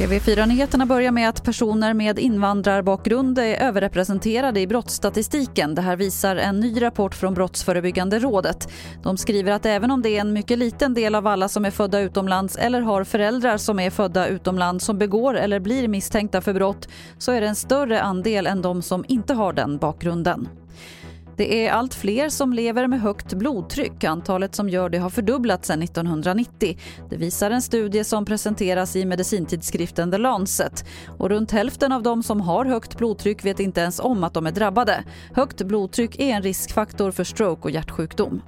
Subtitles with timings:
[0.00, 5.74] TV4-nyheterna börjar med att personer med invandrarbakgrund är överrepresenterade i brottsstatistiken.
[5.74, 8.68] Det här visar en ny rapport från Brottsförebyggande rådet.
[9.02, 11.70] De skriver att även om det är en mycket liten del av alla som är
[11.70, 16.54] födda utomlands eller har föräldrar som är födda utomlands som begår eller blir misstänkta för
[16.54, 16.88] brott
[17.18, 20.48] så är det en större andel än de som inte har den bakgrunden.
[21.40, 24.04] Det är allt fler som lever med högt blodtryck.
[24.04, 26.78] Antalet som gör det har fördubblats sedan 1990.
[27.10, 30.84] Det visar en studie som presenteras i medicintidskriften The Lancet.
[31.18, 34.46] Och runt hälften av de som har högt blodtryck vet inte ens om att de
[34.46, 35.04] är drabbade.
[35.34, 38.42] Högt blodtryck är en riskfaktor för stroke och hjärtsjukdom.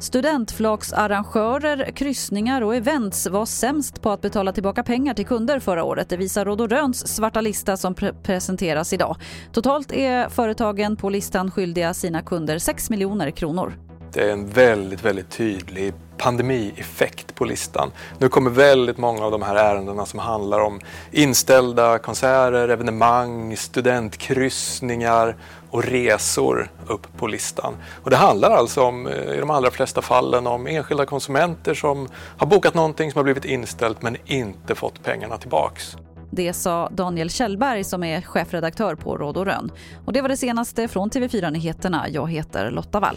[0.00, 6.08] Studentflaksarrangörer, kryssningar och events var sämst på att betala tillbaka pengar till kunder förra året.
[6.08, 9.16] Det visar Råd och Röns svarta lista som pre presenteras idag.
[9.52, 13.72] Totalt är företagen på listan skyldiga sina kunder 6 miljoner kronor.
[14.12, 17.90] Det är en väldigt, väldigt tydlig pandemieffekt på listan.
[18.18, 25.36] Nu kommer väldigt många av de här ärendena som handlar om inställda konserter, evenemang, studentkryssningar
[25.70, 27.74] och resor upp på listan.
[28.04, 32.08] Och det handlar alltså om, eh, i de allra flesta fallen om enskilda konsumenter som
[32.36, 35.96] har bokat någonting som har blivit inställt men inte fått pengarna tillbaks.
[36.30, 39.70] Det sa Daniel Kjellberg som är chefredaktör på Råd och Rön.
[40.04, 42.06] Och det var det senaste från TV4 Nyheterna.
[42.08, 43.16] Jag heter Lotta Wall.